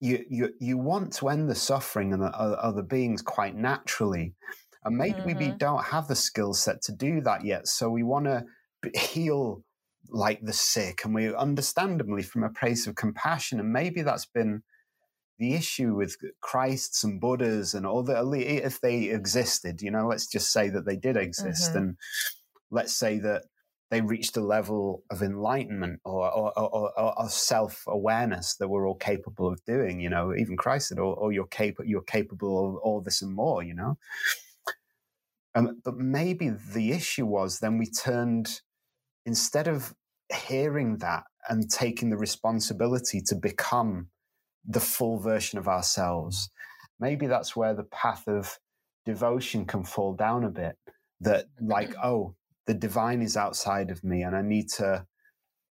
[0.00, 4.34] you you you want to end the suffering and the other beings quite naturally,
[4.84, 5.38] And maybe mm-hmm.
[5.38, 7.68] we don't have the skill set to do that yet.
[7.68, 8.44] So we want to
[8.98, 9.62] heal
[10.08, 13.60] like the sick and we understandably from a place of compassion.
[13.60, 14.62] And maybe that's been
[15.40, 18.14] the issue with Christs and Buddhas and all the
[18.64, 21.78] if they existed, you know, let's just say that they did exist, mm-hmm.
[21.78, 21.96] and
[22.70, 23.44] let's say that
[23.90, 28.94] they reached a level of enlightenment or, or, or, or self awareness that we're all
[28.94, 30.00] capable of doing.
[30.00, 33.34] You know, even Christ said, "Or, oh, you're capable, you're capable of all this and
[33.34, 33.98] more." You know,
[35.54, 38.60] um, but maybe the issue was then we turned
[39.26, 39.94] instead of
[40.32, 44.08] hearing that and taking the responsibility to become
[44.64, 46.50] the full version of ourselves.
[47.00, 48.58] Maybe that's where the path of
[49.04, 50.76] devotion can fall down a bit.
[51.20, 52.34] That, like, oh,
[52.70, 55.04] the divine is outside of me, and I need to,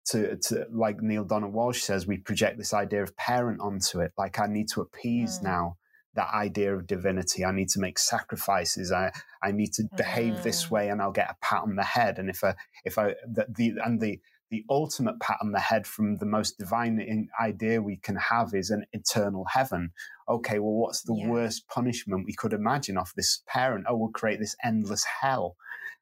[0.06, 4.10] to, to like Neale Donald Walsch says, we project this idea of parent onto it.
[4.18, 5.44] Like, I need to appease mm.
[5.44, 5.76] now
[6.14, 7.44] that idea of divinity.
[7.44, 8.90] I need to make sacrifices.
[8.90, 10.42] I I need to behave mm.
[10.42, 12.18] this way, and I'll get a pat on the head.
[12.18, 14.18] And if I if I the, the and the
[14.50, 18.52] the ultimate pat on the head from the most divine in, idea we can have
[18.52, 19.92] is an eternal heaven.
[20.28, 21.28] Okay, well, what's the yeah.
[21.28, 23.84] worst punishment we could imagine of this parent?
[23.88, 25.54] Oh, we'll create this endless hell.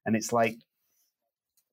[0.07, 0.57] And it's like,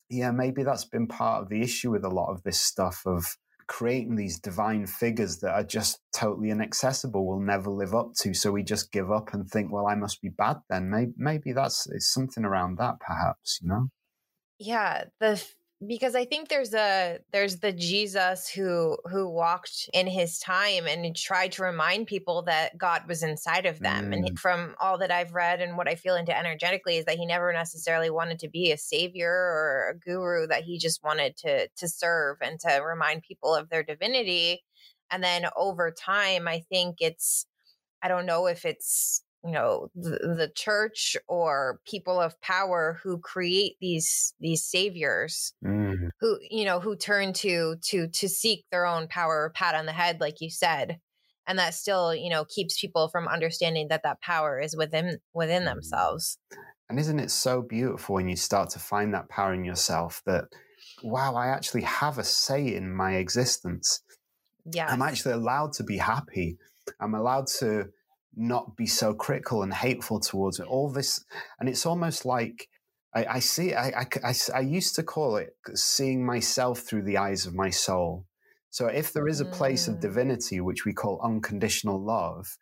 [0.10, 3.26] yeah, maybe that's been part of the issue with a lot of this stuff of
[3.68, 8.34] creating these divine figures that are just totally inaccessible, we'll never live up to.
[8.34, 10.90] So we just give up and think, well, I must be bad then.
[10.90, 13.88] Maybe, maybe that's something around that, perhaps, you know?
[14.60, 15.06] Yeah.
[15.20, 15.44] The
[15.88, 21.16] because I think there's a there's the Jesus who who walked in his time and
[21.16, 24.12] tried to remind people that God was inside of them.
[24.12, 24.28] Mm.
[24.28, 27.26] And from all that I've read and what I feel into energetically is that he
[27.26, 31.68] never necessarily wanted to be a savior or a guru, that he just wanted to
[31.68, 34.64] to serve and to remind people of their divinity.
[35.12, 37.46] And then over time, I think it's
[38.02, 43.20] I don't know if it's you know the, the, church or people of power who
[43.20, 46.10] create these these saviors mm.
[46.20, 49.86] who you know who turn to to to seek their own power or pat on
[49.86, 51.00] the head like you said
[51.48, 55.64] and that still you know keeps people from understanding that that power is within within
[55.64, 55.74] mm.
[55.74, 56.40] themselves
[56.90, 60.46] and isn't it so beautiful when you start to find that power in yourself that
[61.04, 64.02] wow i actually have a say in my existence
[64.72, 66.58] yeah i'm actually allowed to be happy
[67.00, 67.86] i'm allowed to
[68.36, 70.68] not be so critical and hateful towards it.
[70.68, 71.24] All this,
[71.60, 72.70] and it's almost like
[73.16, 73.74] I, I see.
[73.74, 77.70] I, I, I, I used to call it seeing myself through the eyes of my
[77.70, 78.26] soul.
[78.70, 80.02] So if there is a place of mm.
[80.02, 82.58] divinity which we call unconditional love,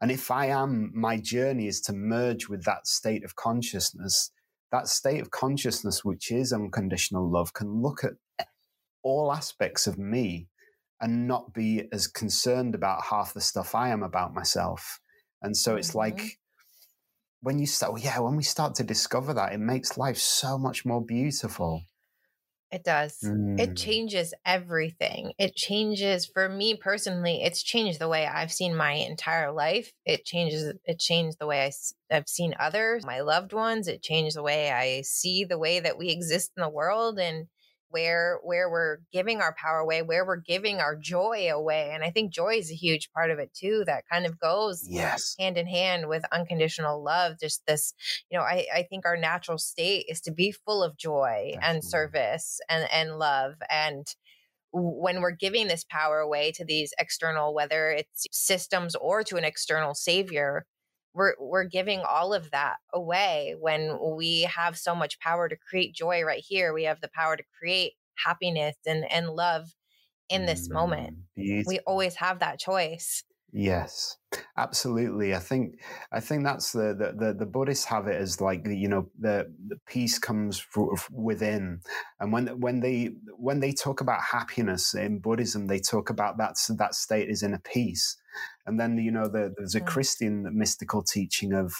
[0.00, 4.30] and if I am, my journey is to merge with that state of consciousness.
[4.70, 8.46] That state of consciousness, which is unconditional love, can look at
[9.02, 10.46] all aspects of me
[11.00, 15.00] and not be as concerned about half the stuff I am about myself.
[15.42, 15.98] And so it's mm-hmm.
[15.98, 16.38] like
[17.40, 20.58] when you start, well, yeah, when we start to discover that, it makes life so
[20.58, 21.82] much more beautiful.
[22.70, 23.18] It does.
[23.24, 23.58] Mm.
[23.58, 25.32] It changes everything.
[25.38, 27.40] It changes for me personally.
[27.42, 29.92] It's changed the way I've seen my entire life.
[30.04, 30.74] It changes.
[30.84, 33.88] It changed the way I, I've seen others, my loved ones.
[33.88, 37.18] It changed the way I see the way that we exist in the world.
[37.18, 37.46] And
[37.90, 42.10] where where we're giving our power away where we're giving our joy away and i
[42.10, 45.56] think joy is a huge part of it too that kind of goes yes hand
[45.56, 47.94] in hand with unconditional love just this
[48.30, 51.58] you know i i think our natural state is to be full of joy Definitely.
[51.62, 54.06] and service and and love and
[54.70, 59.44] when we're giving this power away to these external whether it's systems or to an
[59.44, 60.66] external savior
[61.14, 65.94] we're we're giving all of that away when we have so much power to create
[65.94, 66.72] joy right here.
[66.72, 69.74] We have the power to create happiness and and love
[70.28, 71.10] in this moment.
[71.10, 71.66] Mm, Beautiful.
[71.66, 74.16] we always have that choice yes
[74.58, 75.80] absolutely i think
[76.12, 79.50] i think that's the the the, the buddhists have it as like you know the,
[79.68, 81.80] the peace comes from within
[82.20, 86.56] and when when they when they talk about happiness in buddhism they talk about that
[86.76, 88.18] that state is in a peace
[88.66, 89.86] and then, you know, the, there's a mm.
[89.86, 91.72] Christian mystical teaching of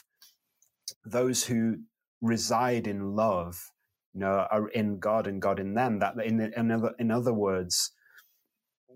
[1.04, 1.76] those who
[2.22, 3.70] reside in love,
[4.14, 5.98] you know, are in God and God in them.
[5.98, 7.92] That in, in, other, in other words,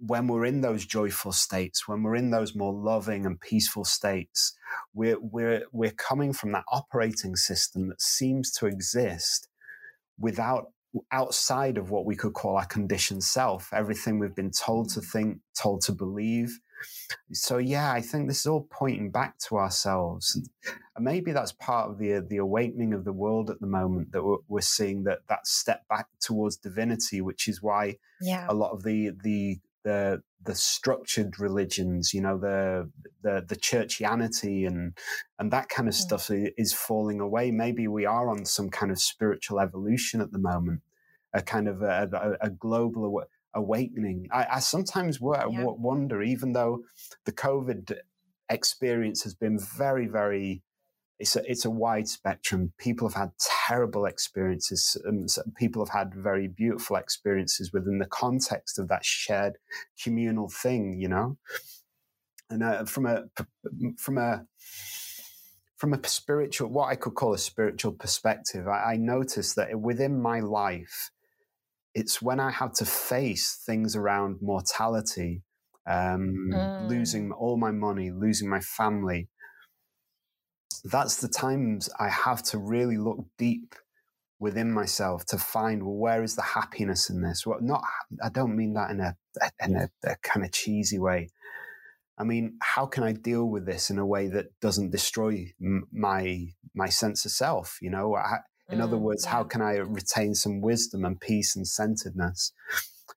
[0.05, 4.55] when we're in those joyful states, when we're in those more loving and peaceful states,
[4.95, 9.49] we're, we're, we're coming from that operating system that seems to exist
[10.19, 10.73] without
[11.11, 15.11] outside of what we could call our conditioned self, everything we've been told to mm.
[15.11, 16.59] think, told to believe,
[17.33, 20.41] so yeah, I think this is all pointing back to ourselves,
[20.97, 24.23] and maybe that's part of the the awakening of the world at the moment that
[24.23, 28.47] we're, we're seeing that that step back towards divinity, which is why yeah.
[28.49, 32.91] a lot of the the the the structured religions, you know, the
[33.23, 34.97] the the churchianity and
[35.39, 35.99] and that kind of mm.
[35.99, 37.51] stuff is falling away.
[37.51, 40.81] Maybe we are on some kind of spiritual evolution at the moment,
[41.33, 44.29] a kind of a, a, a global aw- awakening.
[44.33, 45.65] I, I sometimes w- yeah.
[45.65, 46.81] wonder, even though
[47.25, 47.97] the COVID
[48.49, 50.63] experience has been very, very
[51.23, 52.73] it's a, it's a wide spectrum.
[52.79, 53.31] People have had
[53.69, 54.97] terrible experiences.
[55.09, 59.55] Um, people have had very beautiful experiences within the context of that shared
[60.03, 61.39] communal thing, you know.
[62.51, 63.25] And uh, from a
[63.97, 64.45] from a
[65.77, 70.21] from a spiritual, what I could call a spiritual perspective, I, I noticed that within
[70.21, 71.13] my life,
[71.95, 75.43] it's when I have to face things around mortality,
[75.87, 76.89] um, mm.
[76.89, 79.29] losing all my money, losing my family,
[80.85, 83.75] that's the times I have to really look deep
[84.41, 87.47] within myself to find well, where is the happiness in this?
[87.47, 87.85] Well, not
[88.23, 89.17] I don't mean that in a
[89.65, 91.31] in a, a kind of cheesy way.
[92.19, 95.89] I mean, how can I deal with this in a way that doesn't destroy m-
[95.93, 97.79] my my sense of self?
[97.81, 98.39] You know, I,
[98.71, 99.31] in mm, other words, yeah.
[99.31, 102.53] how can I retain some wisdom and peace and centeredness?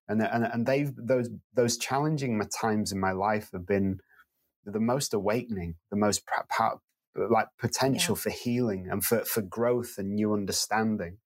[0.08, 4.00] And and and they've those those challenging times in my life have been
[4.66, 6.24] the most awakening, the most
[7.16, 8.22] like potential yeah.
[8.22, 11.18] for healing and for, for growth and new understanding.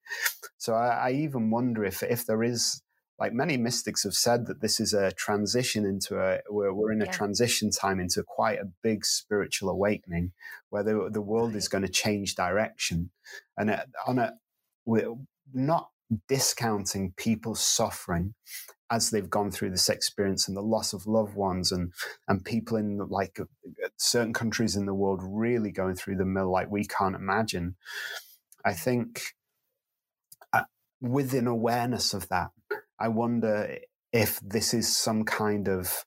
[0.58, 2.82] So I, I, even wonder if if there is
[3.20, 7.02] like many mystics have said that this is a transition into a we're, we're in
[7.02, 7.12] a yeah.
[7.12, 10.32] transition time into quite a big spiritual awakening
[10.70, 11.58] where the, the world right.
[11.58, 13.10] is going to change direction
[13.58, 14.34] and uh, on a
[14.86, 15.14] we're
[15.54, 15.90] not
[16.28, 18.34] discounting people's suffering
[18.92, 21.94] as they've gone through this experience and the loss of loved ones and
[22.28, 23.40] and people in like
[23.98, 27.76] certain countries in the world really going through the mill like we can't imagine.
[28.66, 29.22] I think
[30.54, 30.64] uh,
[31.48, 32.52] awareness of that
[33.00, 33.78] i wonder
[34.12, 36.06] if this is some kind of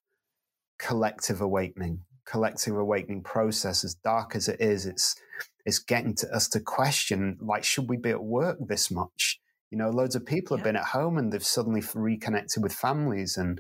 [0.79, 5.17] collective awakening collective awakening process as dark as it is it's
[5.65, 9.41] it's getting to us to question like should we be at work this much
[9.73, 13.39] you know, loads of people have been at home and they've suddenly reconnected with families
[13.39, 13.59] and,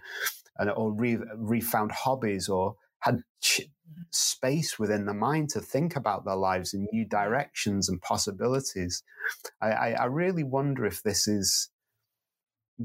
[0.59, 3.63] and or re, refound hobbies or had ch-
[4.11, 9.03] space within the mind to think about their lives in new directions and possibilities.
[9.63, 11.71] I, I, I really wonder if this is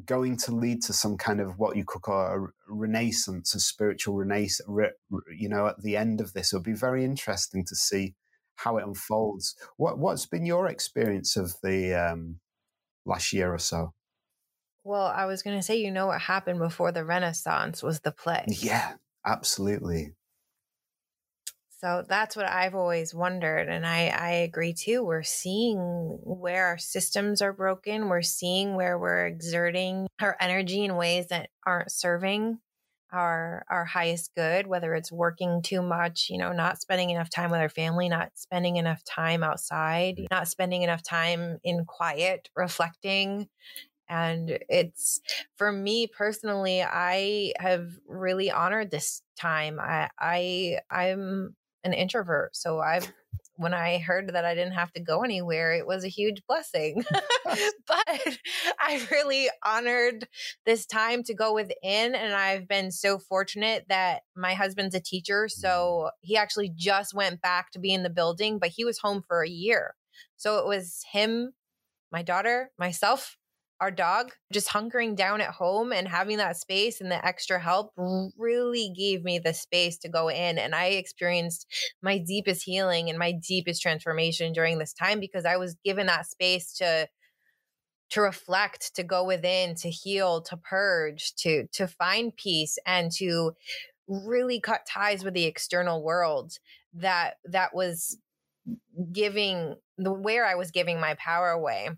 [0.06, 4.16] going to lead to some kind of what you could call a renaissance, a spiritual
[4.16, 4.66] renaissance.
[4.70, 4.92] Re,
[5.38, 8.16] you know, at the end of this, it'll be very interesting to see
[8.56, 9.54] how it unfolds.
[9.76, 12.40] What what's been your experience of the um,
[13.08, 13.94] last year or so.
[14.84, 18.12] Well, I was going to say, you know, what happened before the Renaissance was the
[18.12, 18.46] play.
[18.48, 18.94] Yeah,
[19.26, 20.14] absolutely.
[21.80, 23.68] So that's what I've always wondered.
[23.70, 25.04] And I, I agree too.
[25.04, 25.78] We're seeing
[26.24, 28.10] where our systems are broken.
[28.10, 32.60] We're seeing where we're exerting our energy in ways that aren't serving
[33.12, 37.50] our our highest good whether it's working too much you know not spending enough time
[37.50, 40.28] with our family not spending enough time outside mm.
[40.30, 43.48] not spending enough time in quiet reflecting
[44.10, 45.22] and it's
[45.56, 52.80] for me personally i have really honored this time i i i'm an introvert so
[52.80, 53.12] i've
[53.58, 57.04] when I heard that I didn't have to go anywhere, it was a huge blessing.
[57.88, 58.38] but
[58.80, 60.28] I really honored
[60.66, 62.16] this time to go within.
[62.16, 65.48] And I've been so fortunate that my husband's a teacher.
[65.48, 65.52] Mm.
[65.52, 69.24] So he actually just went back to be in the building, but he was home
[69.28, 69.96] for a year.
[70.38, 71.54] So it was him,
[72.12, 73.38] my daughter, myself,
[73.80, 77.92] our dog just hunkering down at home and having that space and the extra help
[78.38, 81.68] really gave me the space to go in and i experienced
[82.02, 86.26] my deepest healing and my deepest transformation during this time because i was given that
[86.26, 87.08] space to
[88.10, 93.52] to reflect to go within to heal to purge to to find peace and to
[94.08, 96.54] really cut ties with the external world
[96.94, 98.18] that that was
[99.12, 101.90] giving the where i was giving my power away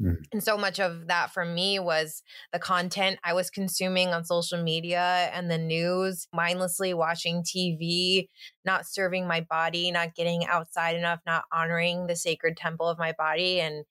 [0.00, 0.16] Mm.
[0.32, 2.22] And so much of that for me was
[2.52, 8.28] the content I was consuming on social media and the news, mindlessly watching TV,
[8.64, 13.12] not serving my body, not getting outside enough, not honoring the sacred temple of my
[13.12, 13.60] body.
[13.60, 13.84] And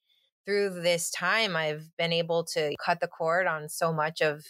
[0.45, 4.43] through this time, I've been able to cut the cord on so much of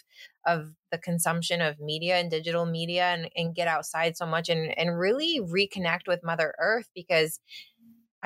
[0.46, 4.78] of the consumption of media and digital media and, and get outside so much and,
[4.78, 7.40] and really reconnect with Mother Earth because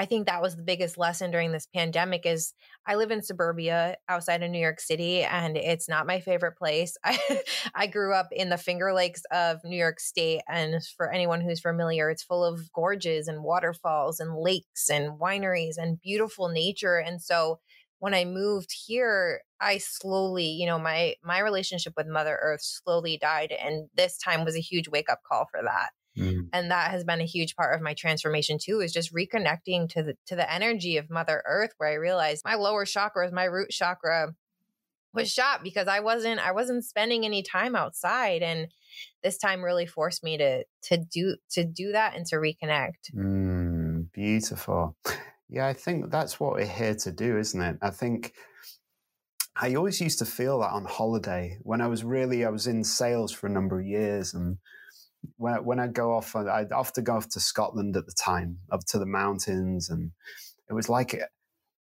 [0.01, 2.55] I think that was the biggest lesson during this pandemic is
[2.87, 6.97] I live in suburbia outside of New York City and it's not my favorite place.
[7.05, 7.19] I
[7.75, 11.61] I grew up in the Finger Lakes of New York State and for anyone who's
[11.61, 17.21] familiar, it's full of gorges and waterfalls and lakes and wineries and beautiful nature and
[17.21, 17.61] so
[17.99, 23.19] when I moved here, I slowly, you know, my my relationship with Mother Earth slowly
[23.19, 25.91] died and this time was a huge wake up call for that.
[26.19, 26.49] Mm.
[26.53, 30.03] And that has been a huge part of my transformation too is just reconnecting to
[30.03, 33.71] the to the energy of Mother Earth where I realized my lower chakras, my root
[33.71, 34.35] chakra
[35.13, 38.69] was shot because I wasn't I wasn't spending any time outside and
[39.23, 43.15] this time really forced me to to do to do that and to reconnect.
[43.15, 44.97] Mm, beautiful.
[45.49, 47.79] Yeah, I think that's what we're here to do, isn't it?
[47.83, 48.35] I think
[49.57, 52.85] I always used to feel that on holiday when I was really I was in
[52.85, 54.59] sales for a number of years and
[55.37, 58.81] when when I go off I'd often go off to Scotland at the time up
[58.89, 60.13] to the mountains and
[60.69, 61.21] it was like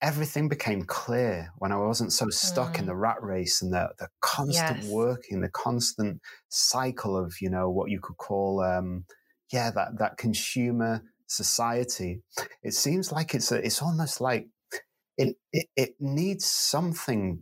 [0.04, 2.80] everything became clear when I wasn't so stuck mm.
[2.80, 4.90] in the rat race and the, the constant yes.
[4.90, 6.20] working, the constant
[6.50, 9.06] cycle of, you know, what you could call, um,
[9.54, 12.22] yeah, that, that consumer society.
[12.64, 14.50] It seems like it's, a, it's almost like
[15.18, 17.42] it, it, it needs something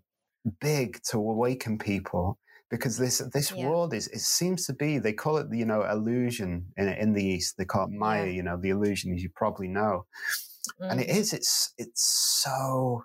[0.60, 2.38] big to awaken people
[2.72, 3.68] because this this yeah.
[3.68, 7.24] world is it seems to be they call it you know illusion in in the
[7.24, 8.32] east they call it maya yeah.
[8.32, 10.06] you know the illusion as you probably know
[10.82, 10.92] Mm.
[10.92, 11.34] And it mm.
[11.34, 13.04] it's, it's so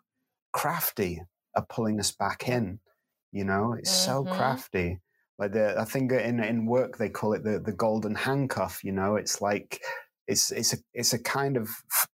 [0.53, 1.23] crafty
[1.57, 2.81] at pulling us back in,
[3.33, 4.29] you know, it's mm-hmm.
[4.29, 5.01] so crafty.
[5.39, 8.93] Like the, I think in, in work, they call it the, the golden handcuff, you
[8.93, 9.81] know, it's like,
[10.27, 11.69] it's, it's a, it's a kind of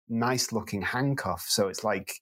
[0.09, 1.45] nice looking handcuff.
[1.49, 2.13] So it's like,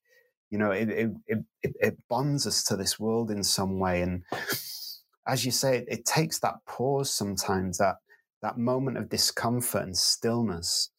[0.50, 4.02] you know, it, it, it, it bonds us to this world in some way.
[4.02, 4.24] And
[5.26, 7.96] as you say, it, takes that pause sometimes, that,
[8.42, 10.90] that moment of discomfort and stillness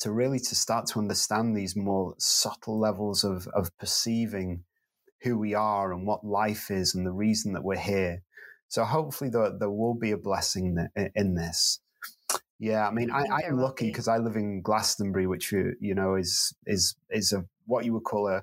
[0.00, 4.64] to really to start to understand these more subtle levels of, of perceiving
[5.22, 8.22] who we are and what life is and the reason that we're here.
[8.68, 11.80] So hopefully there, there will be a blessing in this.
[12.60, 16.16] Yeah, I mean, I, I'm lucky because I live in Glastonbury, which you, you know
[16.16, 18.42] is is is a what you would call a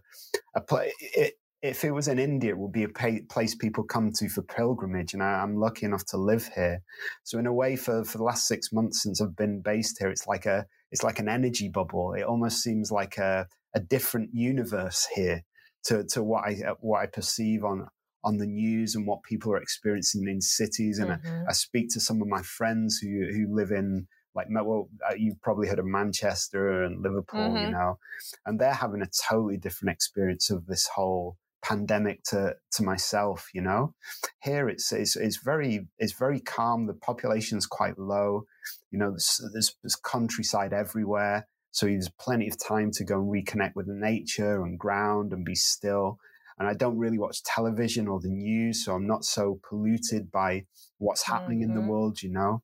[0.55, 0.93] a place.
[1.01, 1.33] It,
[1.65, 5.13] if it was in India, it would be a place people come to for pilgrimage,
[5.13, 6.81] and I, am lucky enough to live here.
[7.23, 10.09] So in a way, for for the last six months since I've been based here,
[10.09, 12.13] it's like a it's like an energy bubble.
[12.13, 15.43] It almost seems like a, a different universe here
[15.85, 17.87] to, to what I uh, what I perceive on
[18.23, 20.99] on the news and what people are experiencing in cities.
[20.99, 21.47] And mm-hmm.
[21.47, 25.15] I, I, speak to some of my friends who who live in like well, uh,
[25.15, 27.65] you've probably heard of Manchester and Liverpool, mm-hmm.
[27.65, 27.97] you know,
[28.45, 33.61] and they're having a totally different experience of this whole pandemic to to myself you
[33.61, 33.95] know
[34.43, 38.43] here it's it's, it's very it's very calm the population's quite low
[38.91, 43.33] you know there's, there's, there's countryside everywhere so there's plenty of time to go and
[43.33, 46.19] reconnect with the nature and ground and be still
[46.59, 50.63] and i don't really watch television or the news so i'm not so polluted by
[50.99, 51.71] what's happening mm-hmm.
[51.71, 51.89] in the mm-hmm.
[51.89, 52.61] world you know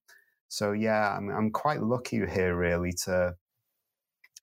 [0.48, 3.34] so yeah i'm, I'm quite lucky here really to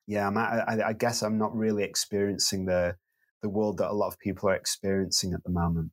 [0.05, 2.97] yeah I'm, I, I guess i'm not really experiencing the
[3.41, 5.91] the world that a lot of people are experiencing at the moment.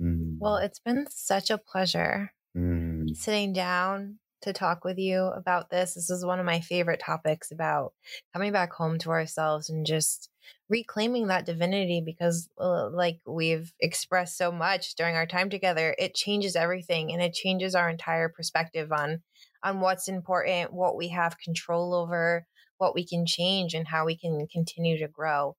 [0.00, 0.36] Mm.
[0.38, 3.16] Well, it's been such a pleasure mm.
[3.16, 5.94] sitting down to talk with you about this.
[5.94, 7.92] This is one of my favorite topics about
[8.32, 10.28] coming back home to ourselves and just
[10.68, 16.14] reclaiming that divinity because uh, like we've expressed so much during our time together it
[16.14, 19.22] changes everything and it changes our entire perspective on
[19.62, 22.46] on what's important what we have control over
[22.78, 25.56] what we can change and how we can continue to grow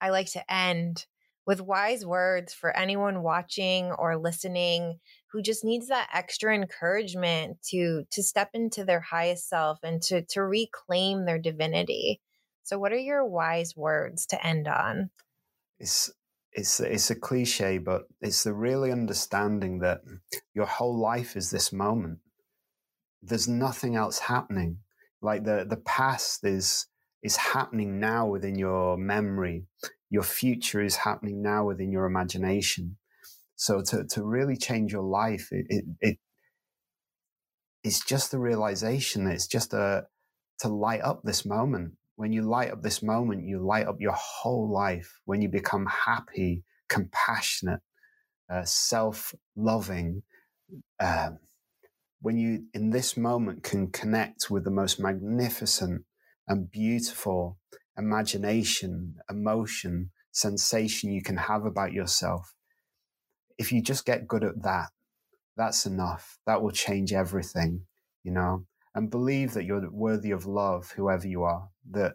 [0.00, 1.06] I like to end
[1.46, 4.98] with wise words for anyone watching or listening
[5.32, 10.22] who just needs that extra encouragement to to step into their highest self and to
[10.26, 12.20] to reclaim their divinity.
[12.64, 15.08] So what are your wise words to end on?
[15.80, 16.12] It's
[16.52, 20.02] it's it's a cliche, but it's the really understanding that
[20.52, 22.18] your whole life is this moment.
[23.22, 24.80] There's nothing else happening.
[25.22, 26.88] Like the the past is
[27.22, 29.64] is happening now within your memory.
[30.10, 32.96] Your future is happening now within your imagination.
[33.56, 36.18] So to, to really change your life, it, it, it
[37.84, 40.04] it's just the realization that it's just a,
[40.60, 41.94] to light up this moment.
[42.16, 45.20] When you light up this moment, you light up your whole life.
[45.24, 47.80] When you become happy, compassionate,
[48.50, 50.22] uh, self loving,
[51.00, 51.38] um,
[52.20, 56.02] when you in this moment can connect with the most magnificent
[56.48, 57.58] and beautiful
[57.96, 62.54] imagination, emotion, sensation you can have about yourself.
[63.58, 64.90] If you just get good at that,
[65.56, 66.38] that's enough.
[66.46, 67.82] That will change everything,
[68.22, 68.64] you know?
[68.94, 72.14] And believe that you're worthy of love, whoever you are, that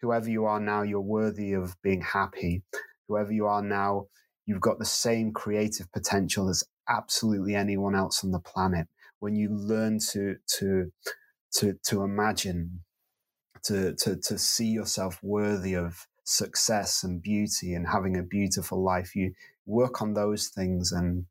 [0.00, 2.62] whoever you are now, you're worthy of being happy.
[3.08, 4.06] Whoever you are now,
[4.46, 8.86] you've got the same creative potential as absolutely anyone else on the planet.
[9.18, 10.92] When you learn to, to,
[11.56, 12.83] to, to imagine
[13.64, 19.14] to, to, to see yourself worthy of success and beauty and having a beautiful life.
[19.14, 19.32] You
[19.66, 21.26] work on those things and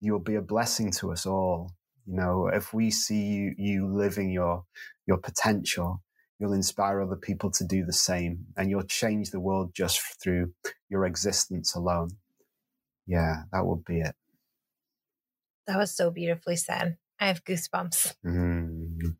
[0.00, 1.72] you'll be a blessing to us all.
[2.06, 4.64] You know, if we see you, you living your,
[5.06, 6.02] your potential,
[6.38, 10.52] you'll inspire other people to do the same and you'll change the world just through
[10.88, 12.10] your existence alone.
[13.06, 14.14] Yeah, that would be it.
[15.66, 16.96] That was so beautifully said.
[17.20, 18.14] I have goosebumps.
[18.24, 19.16] Mm.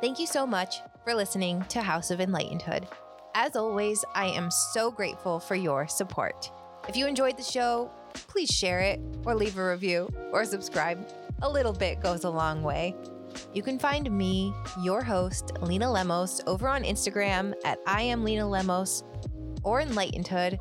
[0.00, 2.86] Thank you so much for listening to House of Enlightenedhood.
[3.34, 6.52] As always, I am so grateful for your support.
[6.86, 11.08] If you enjoyed the show, please share it or leave a review or subscribe.
[11.40, 12.94] A little bit goes a long way.
[13.54, 14.52] You can find me,
[14.82, 19.02] your host, Lena Lemos, over on Instagram at I am Lena Lemos
[19.62, 20.58] or Enlightenedhood.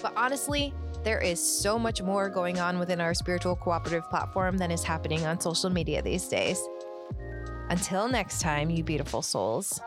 [0.00, 0.72] But honestly,
[1.02, 5.26] there is so much more going on within our spiritual cooperative platform than is happening
[5.26, 6.58] on social media these days.
[7.70, 9.80] Until next time, you beautiful souls.